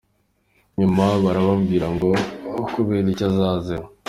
Nyuma 0.79 1.05
barabimbwira 1.23 1.87
ngo 1.95 2.09
kureba 2.71 3.09
icyo 3.13 3.27
azira. 3.53 3.85